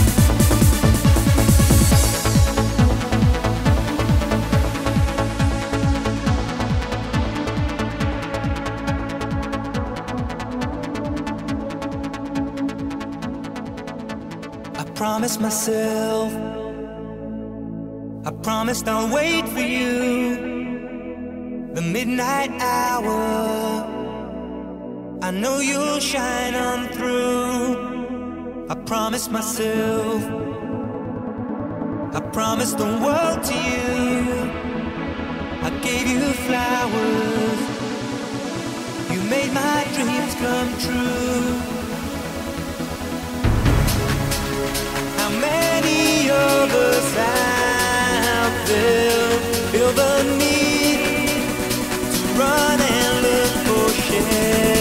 Promised 15.20 15.42
myself, 15.42 16.32
I 18.26 18.32
promised 18.42 18.88
I'll 18.88 19.14
wait 19.14 19.46
for 19.50 19.60
you. 19.60 20.38
The 21.74 21.82
midnight 21.82 22.52
hour, 22.62 23.84
I 25.22 25.32
know 25.32 25.60
you'll 25.60 26.00
shine 26.00 26.56
on 26.56 26.88
through. 26.94 28.68
I 28.70 28.76
promised 28.76 29.30
myself, 29.30 30.24
I 32.16 32.22
promised 32.32 32.78
the 32.78 32.92
world 33.04 33.44
to 33.44 33.56
you. 33.74 34.52
I 35.68 35.70
gave 35.84 36.08
you 36.08 36.32
flowers, 36.48 37.60
you 39.12 39.22
made 39.30 39.52
my 39.52 39.84
dreams 39.96 40.34
come 40.36 40.78
true. 40.80 41.79
você. 54.22 54.79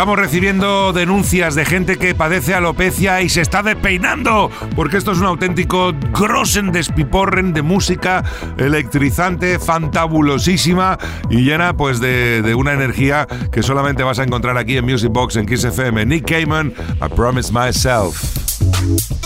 Estamos 0.00 0.18
recibiendo 0.18 0.94
denuncias 0.94 1.54
de 1.54 1.66
gente 1.66 1.98
que 1.98 2.14
padece 2.14 2.54
alopecia 2.54 3.20
y 3.20 3.28
se 3.28 3.42
está 3.42 3.62
despeinando, 3.62 4.50
porque 4.74 4.96
esto 4.96 5.12
es 5.12 5.18
un 5.18 5.26
auténtico 5.26 5.92
grosen 6.18 6.72
despiporren 6.72 7.52
de 7.52 7.60
música 7.60 8.24
electrizante, 8.56 9.58
fantabulosísima 9.58 10.96
y 11.28 11.42
llena 11.42 11.76
pues 11.76 12.00
de, 12.00 12.54
una 12.56 12.72
energía 12.72 13.26
que 13.52 13.62
solamente 13.62 14.02
vas 14.02 14.18
a 14.18 14.22
encontrar 14.22 14.56
aquí 14.56 14.78
en 14.78 14.86
Music 14.86 15.10
Box 15.12 15.36
en 15.36 15.44
Kiss 15.44 15.64
FM. 15.64 16.06
Nick 16.06 16.26
Cayman, 16.26 16.72
I 17.02 17.14
Promise 17.14 17.52
Myself. 17.52 18.22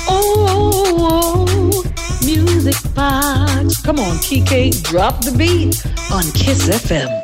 Oh, 0.09 1.47
music 2.21 2.75
box. 2.97 3.81
Come 3.81 4.01
on, 4.01 4.17
Kike, 4.19 4.83
drop 4.83 5.21
the 5.21 5.31
beat 5.39 5.87
on 6.11 6.25
Kiss 6.33 6.69
FM. 6.69 7.24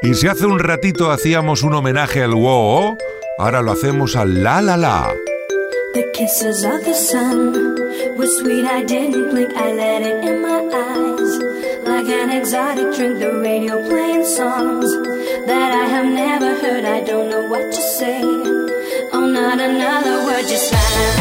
Y 0.00 0.14
si 0.14 0.28
hace 0.28 0.46
un 0.46 0.60
ratito 0.60 1.10
hacíamos 1.10 1.64
un 1.64 1.74
homenaje 1.74 2.22
al 2.22 2.32
wow, 2.32 2.96
ahora 3.36 3.62
lo 3.62 3.72
hacemos 3.72 4.14
al 4.14 4.44
la 4.44 4.62
la 4.62 4.76
la. 4.76 5.12
The 5.94 6.04
kisses 6.12 6.64
of 6.64 6.84
the 6.84 6.94
sun 6.94 7.52
were 8.16 8.28
sweet. 8.28 8.64
I 8.64 8.84
didn't 8.84 9.30
blink. 9.30 9.50
I 9.56 9.72
let 9.72 10.02
it 10.02 10.24
in 10.24 10.40
my 10.40 10.60
eyes. 10.72 11.38
Like 11.84 12.08
an 12.08 12.30
exotic 12.30 12.94
drink, 12.94 13.18
the 13.18 13.40
radio 13.42 13.82
playing 13.88 14.24
songs 14.24 14.86
that 15.46 15.72
I 15.72 15.86
have 15.88 16.06
never 16.06 16.54
heard. 16.60 16.84
I 16.84 17.02
don't 17.02 17.28
know 17.28 17.48
what 17.48 17.72
to 17.72 17.80
say. 17.98 18.20
Oh, 19.12 19.26
not 19.26 19.58
another 19.58 20.24
word, 20.26 20.46
just 20.46 20.72
la 20.72 21.17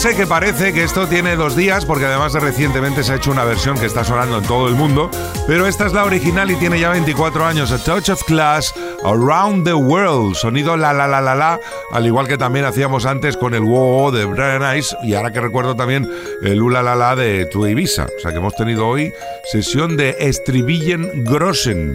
sé 0.00 0.16
que 0.16 0.26
parece 0.26 0.72
que 0.72 0.82
esto 0.82 1.06
tiene 1.06 1.36
dos 1.36 1.54
días, 1.54 1.84
porque 1.84 2.06
además 2.06 2.32
de 2.32 2.40
recientemente 2.40 3.04
se 3.04 3.12
ha 3.12 3.16
hecho 3.16 3.30
una 3.30 3.44
versión 3.44 3.78
que 3.78 3.84
está 3.84 4.02
sonando 4.02 4.38
en 4.38 4.44
todo 4.44 4.66
el 4.66 4.74
mundo, 4.74 5.10
pero 5.46 5.66
esta 5.66 5.84
es 5.84 5.92
la 5.92 6.04
original 6.04 6.50
y 6.50 6.56
tiene 6.56 6.80
ya 6.80 6.88
24 6.88 7.44
años. 7.44 7.70
A 7.70 7.76
Touch 7.76 8.08
of 8.08 8.24
Class, 8.24 8.72
Around 9.04 9.66
the 9.66 9.74
World, 9.74 10.36
sonido 10.36 10.74
la 10.78 10.94
la 10.94 11.06
la 11.06 11.20
la 11.20 11.34
la, 11.34 11.60
al 11.92 12.06
igual 12.06 12.26
que 12.26 12.38
también 12.38 12.64
hacíamos 12.64 13.04
antes 13.04 13.36
con 13.36 13.52
el 13.52 13.60
wow 13.60 14.10
de 14.10 14.24
Brian 14.24 14.78
Ice 14.78 14.96
y 15.02 15.12
ahora 15.12 15.32
que 15.32 15.40
recuerdo 15.42 15.76
también 15.76 16.10
el 16.42 16.62
ula 16.62 16.82
la 16.82 16.96
la 16.96 17.14
de 17.14 17.44
Tu 17.44 17.66
Ibiza. 17.66 18.04
O 18.04 18.20
sea 18.22 18.30
que 18.30 18.38
hemos 18.38 18.56
tenido 18.56 18.88
hoy 18.88 19.12
sesión 19.52 19.98
de 19.98 20.16
Estribillen 20.18 21.24
Grossen. 21.24 21.92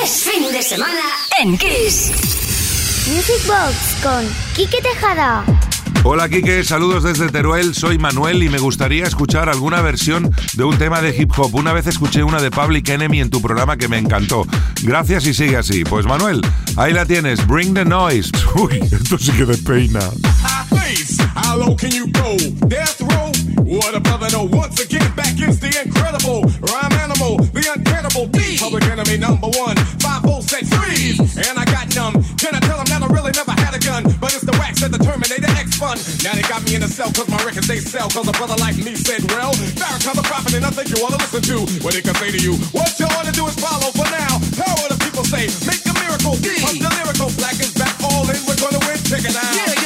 Es 0.00 0.22
fin 0.22 0.52
de 0.52 0.62
semana 0.62 1.02
en 1.40 1.58
Kiss. 1.58 2.12
Music 3.08 3.44
Box 3.48 3.96
con 4.04 4.24
Quique 4.54 4.80
Tejada. 4.80 5.44
Hola 6.02 6.30
Kike, 6.30 6.64
saludos 6.64 7.02
desde 7.02 7.28
Teruel, 7.28 7.74
soy 7.74 7.98
Manuel 7.98 8.42
y 8.42 8.48
me 8.48 8.58
gustaría 8.58 9.04
escuchar 9.04 9.50
alguna 9.50 9.82
versión 9.82 10.34
de 10.54 10.64
un 10.64 10.78
tema 10.78 11.02
de 11.02 11.14
hip 11.14 11.30
hop. 11.36 11.54
Una 11.54 11.74
vez 11.74 11.86
escuché 11.86 12.24
una 12.24 12.40
de 12.40 12.50
Public 12.50 12.88
Enemy 12.88 13.20
en 13.20 13.30
tu 13.30 13.42
programa 13.42 13.76
que 13.76 13.86
me 13.86 13.98
encantó. 13.98 14.46
Gracias 14.82 15.26
y 15.26 15.34
sigue 15.34 15.58
así. 15.58 15.84
Pues 15.84 16.06
Manuel, 16.06 16.40
ahí 16.76 16.94
la 16.94 17.04
tienes, 17.04 17.46
Bring 17.46 17.74
the 17.74 17.84
Noise. 17.84 18.30
Uy, 18.54 18.78
esto 18.80 19.18
sí 19.18 19.30
que 19.32 19.44
despeina. 19.44 20.00
How 21.36 21.56
low 21.56 21.76
can 21.76 21.90
you 21.90 22.06
go? 22.10 22.36
Death 22.66 23.00
row? 23.00 23.30
What 23.62 23.94
a 23.94 24.00
brother, 24.00 24.28
no. 24.32 24.44
Once 24.44 24.80
again, 24.80 25.06
back 25.14 25.38
is 25.38 25.60
the 25.60 25.70
incredible 25.84 26.42
rhyme 26.66 26.92
animal, 26.98 27.38
the 27.54 27.62
uncannibal 27.70 28.26
D. 28.26 28.58
Public 28.58 28.84
enemy 28.90 29.16
number 29.16 29.46
one. 29.46 29.76
Five 30.02 30.22
volts 30.22 30.50
set 30.50 30.66
freeze. 30.66 31.20
And 31.38 31.58
I 31.58 31.64
got 31.66 31.94
numb. 31.94 32.14
Can 32.34 32.54
I 32.54 32.60
tell 32.60 32.78
them 32.78 32.86
that 32.90 33.02
I 33.02 33.06
really 33.14 33.30
never 33.30 33.52
had 33.52 33.74
a 33.74 33.78
gun? 33.78 34.02
But 34.20 34.34
it's 34.34 34.44
that 34.80 34.96
the 34.96 35.02
Terminator 35.04 35.52
X 35.60 35.76
fun. 35.76 36.00
Now 36.24 36.32
they 36.32 36.44
got 36.48 36.64
me 36.64 36.74
in 36.74 36.80
the 36.80 36.88
cell 36.88 37.12
cause 37.12 37.28
my 37.28 37.40
records 37.44 37.68
they 37.68 37.80
sell. 37.80 38.08
Cause 38.08 38.28
a 38.28 38.32
brother 38.32 38.56
like 38.56 38.80
me 38.80 38.96
said, 38.96 39.20
well, 39.32 39.52
Farrakhan's 39.76 40.16
a 40.16 40.24
prophet 40.24 40.56
and 40.56 40.64
I 40.64 40.72
think 40.72 40.88
you 40.88 40.98
wanna 41.04 41.20
listen 41.20 41.42
to 41.52 41.56
what 41.84 41.92
he 41.92 42.00
can 42.00 42.16
say 42.16 42.32
to 42.32 42.40
you. 42.40 42.56
What 42.72 42.88
you 42.96 43.04
to 43.08 43.32
do 43.32 43.44
is 43.46 43.56
follow 43.60 43.92
for 43.92 44.08
now. 44.08 44.40
How 44.56 44.72
what 44.80 44.88
the 44.88 44.98
people 45.04 45.24
say? 45.24 45.52
Make 45.68 45.84
a 45.84 45.94
miracle. 46.00 46.40
D. 46.40 46.48
the 46.80 46.90
lyrical 46.96 47.28
black 47.36 47.60
is 47.60 47.76
back 47.76 47.92
all 48.00 48.24
in. 48.24 48.40
We're 48.48 48.56
gonna 48.56 48.80
win. 48.88 48.96
Check 49.04 49.28
it 49.28 49.36
out. 49.36 49.52
Yeah, 49.52 49.79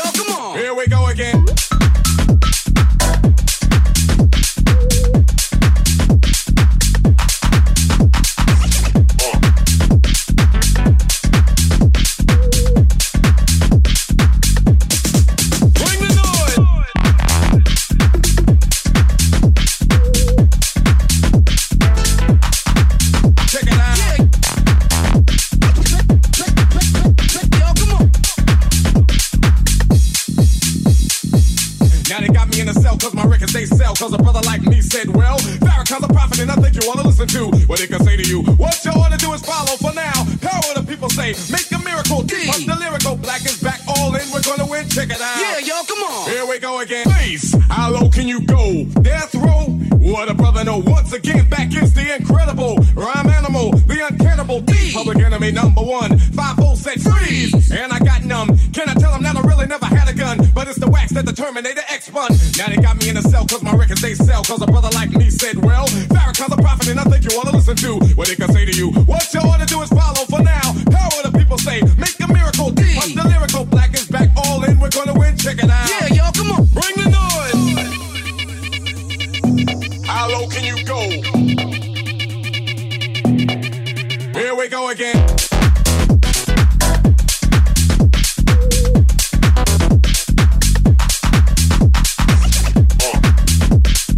say, 41.33 41.53
make 41.53 41.73
a 41.73 41.83
miracle. 41.83 42.19
Punch 42.19 42.67
the 42.67 42.77
lyrical, 42.79 43.17
black 43.17 43.45
is 43.45 43.61
back 43.63 43.81
all 43.89 44.15
in. 44.15 44.23
We're 44.33 44.43
gonna 44.43 44.67
win, 44.67 44.89
check 44.89 45.09
it 45.11 45.21
out. 45.21 45.41
Yeah, 45.41 45.59
yo, 45.59 45.83
come 45.85 46.03
on. 46.03 46.31
Here 46.31 46.47
we 46.47 46.59
go 46.59 46.81
again. 46.81 47.07
Face, 47.07 47.55
how 47.69 47.91
low 47.91 48.09
can 48.09 48.29
you 48.29 48.45
go? 48.45 48.85
Death 49.01 49.35
row? 49.35 49.65
What 50.05 50.29
a 50.29 50.35
brother 50.35 50.65
know. 50.65 50.79
Once 50.79 51.13
again, 51.13 51.49
back 51.49 51.75
is 51.75 51.95
the 51.95 52.15
incredible 52.15 52.77
rhyme 52.95 53.29
animal, 53.29 53.73
the 53.73 54.07
uncannibal 54.07 54.61
D. 54.61 54.93
Public 54.93 55.19
enemy 55.19 55.51
number 55.51 55.83
one. 55.83 56.19
Five 56.19 56.57
volts 56.57 56.83
set 56.83 57.01
freeze. 57.01 57.73
And 57.73 57.93
I 57.93 57.99
got 58.01 58.25
numb. 58.25 58.59
Can 58.73 58.89
I 58.89 58.95
tell 58.95 59.13
them 59.13 59.23
that 59.23 59.37
I 59.37 59.41
really 59.41 59.67
never 59.67 59.87
had 59.87 60.09
a 60.09 60.15
gun? 60.15 60.39
But 60.55 60.69
it's 60.69 60.79
the 60.79 60.91
wax 60.91 61.13
that 61.13 61.25
the 61.25 61.33
Terminator 61.33 61.83
X 61.89 62.07
spun. 62.07 62.33
Now 62.59 62.69
they 62.69 62.77
got 62.77 63.01
me 63.01 63.09
in 63.09 63.17
a 63.17 63.23
cell 63.23 63.47
cause 63.47 63.63
my 63.63 63.75
records 63.75 64.03
they 64.03 64.15
sell. 64.15 64.45
Cause 64.45 64.61
a 64.61 64.67
brother 64.67 64.91
like 64.91 65.11
me 65.11 65.31
said, 65.31 65.57
well, 65.57 65.87
Farrakhan's 66.13 66.53
a 66.53 66.57
prophet 66.57 66.89
and 66.89 67.01
I 67.01 67.05
think 67.05 67.25
you 67.25 67.37
wanna 67.37 67.53
listen 67.53 67.77
to 67.77 67.99
what 68.15 68.29
he 68.29 68.37
can 68.37 68.53
say 68.53 68.65
to 68.67 68.73
you. 68.77 68.91
What 68.91 69.33
you 69.33 69.41
to 69.41 69.75
do 69.75 69.83
is 69.83 69.91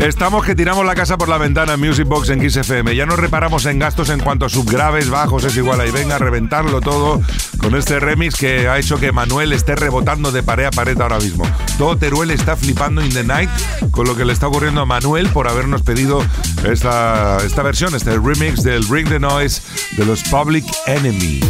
Estamos 0.06 0.44
que 0.44 0.54
tiramos 0.54 0.86
la 0.86 0.94
casa 0.94 1.18
por 1.18 1.28
la 1.28 1.36
ventana 1.36 1.74
en 1.74 1.80
Music 1.80 2.06
Box 2.06 2.28
en 2.28 2.40
Kiss 2.40 2.56
FM. 2.56 2.94
Ya 2.94 3.06
no 3.06 3.16
reparamos 3.16 3.66
en 3.66 3.80
gastos 3.80 4.08
en 4.08 4.20
cuanto 4.20 4.46
a 4.46 4.48
subgraves, 4.48 5.10
bajos, 5.10 5.42
es 5.42 5.56
igual. 5.56 5.80
Ahí 5.80 5.90
venga 5.90 6.14
a 6.14 6.18
reventarlo 6.18 6.80
todo 6.80 7.20
con 7.58 7.74
este 7.74 7.98
remix 7.98 8.36
que 8.36 8.68
ha 8.68 8.78
hecho 8.78 8.98
que 9.00 9.10
Manuel 9.10 9.52
esté 9.52 9.74
rebotando 9.74 10.30
de 10.30 10.44
pared 10.44 10.66
a 10.66 10.70
pared 10.70 10.98
ahora 11.00 11.18
mismo. 11.18 11.44
Todo 11.76 11.98
Teruel 11.98 12.30
está 12.30 12.56
flipando 12.56 13.04
in 13.04 13.12
the 13.12 13.24
night 13.24 13.50
con 13.90 14.06
lo 14.06 14.14
que 14.14 14.24
le 14.24 14.32
está 14.32 14.46
ocurriendo 14.46 14.80
a 14.80 14.86
Manuel 14.86 15.28
por 15.30 15.48
habernos 15.48 15.82
pedido 15.82 16.24
esta, 16.64 17.38
esta 17.38 17.62
versión, 17.64 17.92
este 17.96 18.16
remix 18.16 18.62
del 18.62 18.86
Bring 18.86 19.08
the 19.08 19.18
Noise 19.18 19.60
de 19.96 20.04
los 20.04 20.22
Public 20.22 20.64
Enemy. 20.86 21.40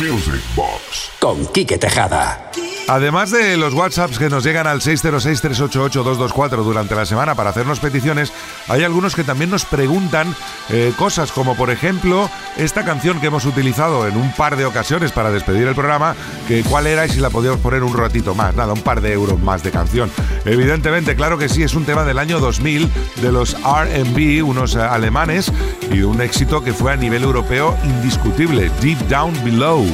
Music 0.00 0.42
Box. 0.56 1.10
Con 1.20 1.44
Quique 1.52 1.76
Tejada. 1.76 2.47
Además 2.88 3.30
de 3.30 3.58
los 3.58 3.74
WhatsApps 3.74 4.18
que 4.18 4.30
nos 4.30 4.44
llegan 4.44 4.66
al 4.66 4.80
606-388-224 4.80 6.64
durante 6.64 6.94
la 6.94 7.04
semana 7.04 7.34
para 7.34 7.50
hacernos 7.50 7.80
peticiones, 7.80 8.32
hay 8.66 8.82
algunos 8.82 9.14
que 9.14 9.24
también 9.24 9.50
nos 9.50 9.66
preguntan 9.66 10.34
eh, 10.70 10.94
cosas 10.96 11.30
como 11.30 11.54
por 11.54 11.68
ejemplo 11.68 12.30
esta 12.56 12.86
canción 12.86 13.20
que 13.20 13.26
hemos 13.26 13.44
utilizado 13.44 14.08
en 14.08 14.16
un 14.16 14.32
par 14.32 14.56
de 14.56 14.64
ocasiones 14.64 15.12
para 15.12 15.30
despedir 15.30 15.68
el 15.68 15.74
programa, 15.74 16.16
que 16.48 16.62
cuál 16.62 16.86
era 16.86 17.04
y 17.04 17.10
si 17.10 17.20
la 17.20 17.28
podíamos 17.28 17.60
poner 17.60 17.82
un 17.82 17.94
ratito 17.94 18.34
más, 18.34 18.54
nada, 18.54 18.72
un 18.72 18.80
par 18.80 19.02
de 19.02 19.12
euros 19.12 19.38
más 19.38 19.62
de 19.62 19.70
canción. 19.70 20.10
Evidentemente, 20.46 21.14
claro 21.14 21.36
que 21.36 21.50
sí, 21.50 21.62
es 21.62 21.74
un 21.74 21.84
tema 21.84 22.04
del 22.04 22.18
año 22.18 22.40
2000 22.40 22.90
de 23.20 23.32
los 23.32 23.54
RB, 23.54 24.42
unos 24.42 24.76
eh, 24.76 24.80
alemanes, 24.80 25.52
y 25.92 26.00
un 26.00 26.22
éxito 26.22 26.64
que 26.64 26.72
fue 26.72 26.94
a 26.94 26.96
nivel 26.96 27.22
europeo 27.22 27.76
indiscutible, 27.84 28.70
Deep 28.80 28.98
Down 29.08 29.34
Below. 29.44 29.86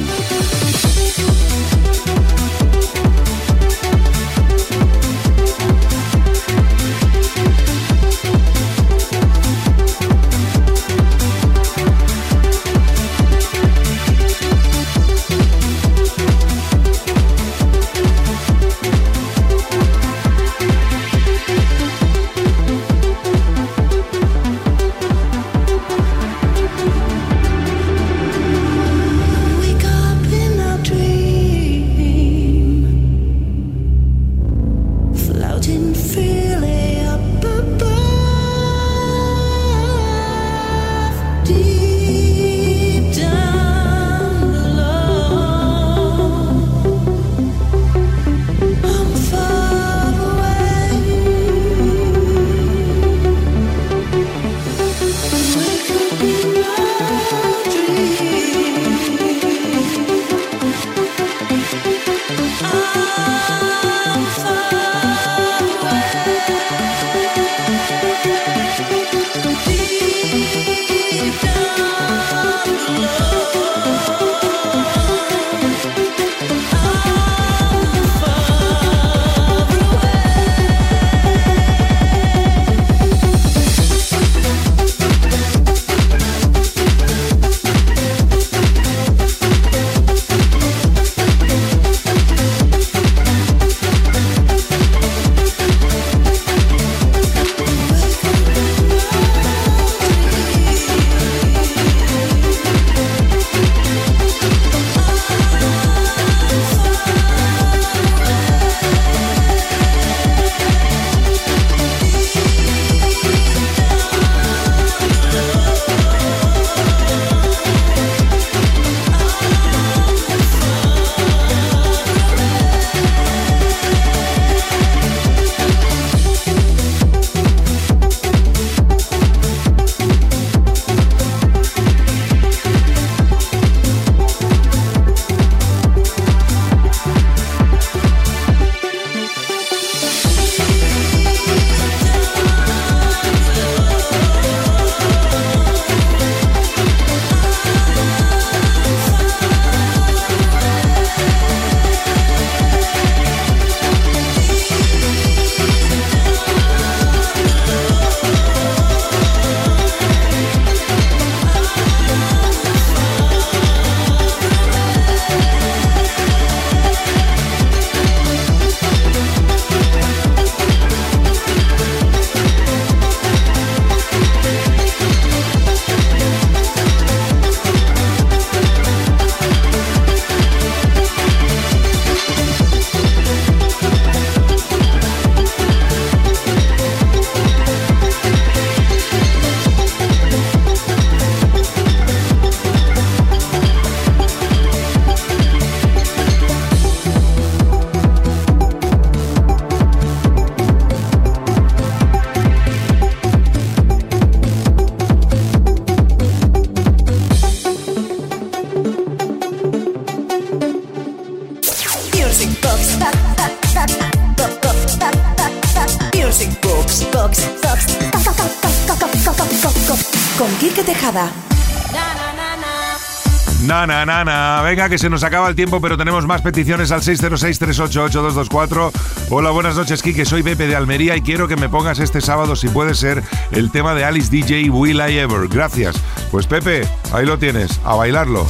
Que 224.89 224.99
se 224.99 225.09
nos 225.09 225.23
acaba 225.23 225.49
el 225.49 225.55
tiempo, 225.55 225.81
pero 225.81 225.97
tenemos 225.97 226.27
más 226.27 226.43
peticiones 226.43 226.91
al 226.91 227.01
606-388-224. 227.01 228.91
Hola, 229.31 229.49
buenas 229.49 229.75
noches, 229.75 230.03
Kike. 230.03 230.25
Soy 230.25 230.43
Pepe 230.43 230.67
de 230.67 230.75
Almería 230.75 231.17
y 231.17 231.21
quiero 231.21 231.47
que 231.47 231.55
me 231.55 231.69
pongas 231.69 231.97
este 231.97 232.21
sábado, 232.21 232.55
si 232.55 232.67
puede 232.67 232.93
ser, 232.93 233.23
el 233.51 233.71
tema 233.71 233.95
de 233.95 234.05
Alice 234.05 234.29
DJ 234.29 234.69
Will 234.69 234.97
I 234.97 235.17
Ever. 235.17 235.47
Gracias. 235.47 235.95
Pues 236.29 236.45
Pepe, 236.45 236.87
ahí 237.11 237.25
lo 237.25 237.39
tienes, 237.39 237.81
a 237.83 237.95
bailarlo. 237.95 238.45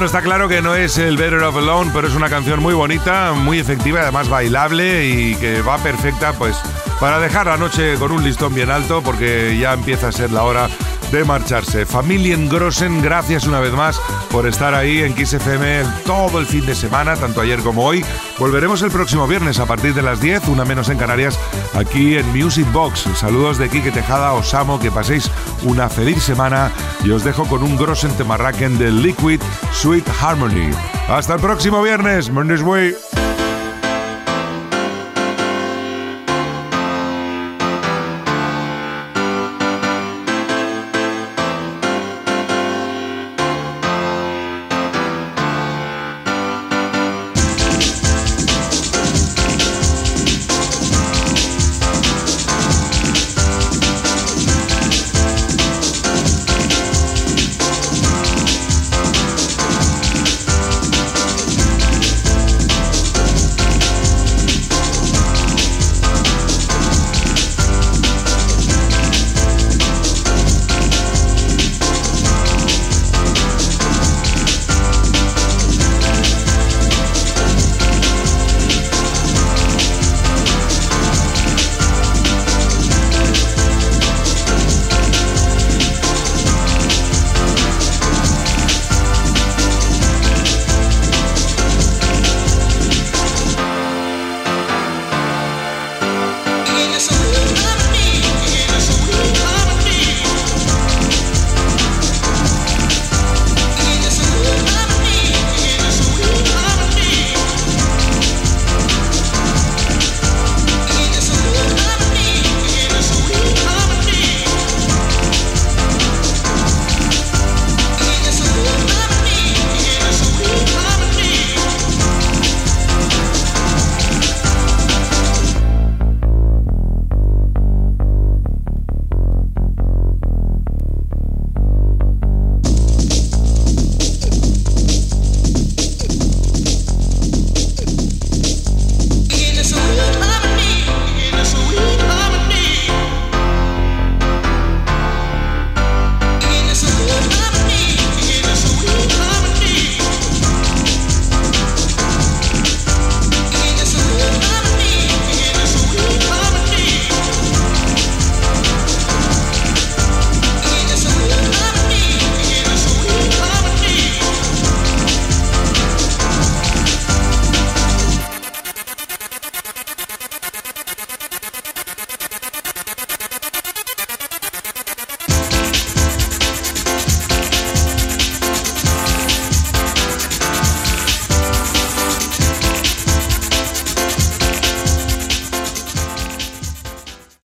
Bueno, 0.00 0.06
está 0.06 0.22
claro 0.22 0.48
que 0.48 0.62
no 0.62 0.74
es 0.74 0.96
el 0.96 1.18
Better 1.18 1.42
of 1.42 1.54
Alone, 1.58 1.90
pero 1.92 2.08
es 2.08 2.14
una 2.14 2.30
canción 2.30 2.62
muy 2.62 2.72
bonita, 2.72 3.34
muy 3.34 3.58
efectiva, 3.58 4.00
además 4.00 4.30
bailable 4.30 5.04
y 5.06 5.34
que 5.34 5.60
va 5.60 5.76
perfecta 5.76 6.32
pues 6.32 6.56
para 6.98 7.20
dejar 7.20 7.48
la 7.48 7.58
noche 7.58 7.96
con 7.98 8.10
un 8.10 8.24
listón 8.24 8.54
bien 8.54 8.70
alto 8.70 9.02
porque 9.02 9.58
ya 9.58 9.74
empieza 9.74 10.08
a 10.08 10.12
ser 10.12 10.30
la 10.32 10.44
hora 10.44 10.70
de 11.10 11.24
marcharse. 11.24 11.86
Familien 11.86 12.48
Grossen, 12.48 13.02
gracias 13.02 13.46
una 13.46 13.60
vez 13.60 13.72
más 13.72 14.00
por 14.30 14.46
estar 14.46 14.74
ahí 14.74 15.00
en 15.00 15.14
Kiss 15.14 15.32
FM 15.32 15.84
todo 16.04 16.38
el 16.38 16.46
fin 16.46 16.64
de 16.66 16.74
semana, 16.74 17.16
tanto 17.16 17.40
ayer 17.40 17.60
como 17.60 17.84
hoy. 17.84 18.04
Volveremos 18.38 18.82
el 18.82 18.90
próximo 18.90 19.26
viernes 19.26 19.58
a 19.58 19.66
partir 19.66 19.94
de 19.94 20.02
las 20.02 20.20
10, 20.20 20.48
una 20.48 20.64
menos 20.64 20.88
en 20.88 20.98
Canarias, 20.98 21.38
aquí 21.74 22.16
en 22.16 22.26
Music 22.28 22.66
Box. 22.72 23.06
Saludos 23.14 23.58
de 23.58 23.68
Quique 23.68 23.90
Tejada, 23.90 24.32
os 24.32 24.54
amo, 24.54 24.78
que 24.78 24.90
paséis 24.90 25.30
una 25.64 25.88
feliz 25.88 26.22
semana 26.22 26.70
y 27.04 27.10
os 27.10 27.24
dejo 27.24 27.44
con 27.46 27.62
un 27.62 27.76
Grossen 27.76 28.16
Temarraken 28.16 28.78
de 28.78 28.90
Liquid 28.90 29.40
Sweet 29.72 30.08
Harmony. 30.20 30.70
Hasta 31.08 31.34
el 31.34 31.40
próximo 31.40 31.82
viernes, 31.82 32.30
Mondays 32.30 32.62
Way. 32.62 33.19